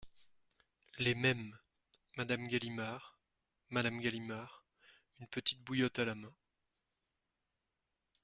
Les 0.97 1.13
Mêmes, 1.13 1.55
Madame 2.17 2.47
Galimard 2.47 3.19
Madame 3.69 3.99
Galimard, 4.01 4.65
une 5.19 5.27
petite 5.27 5.61
bouillotte 5.63 5.99
à 5.99 6.05
la 6.05 6.15
main. 6.15 6.33